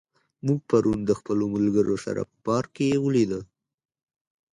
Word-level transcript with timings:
موږ 0.45 0.59
پرون 0.69 0.99
د 1.05 1.11
خپلو 1.19 1.43
ملګرو 1.55 1.95
سره 2.05 2.21
په 2.29 2.35
پارک 2.45 2.69
کې 2.77 3.01
ولیدل. 3.05 3.43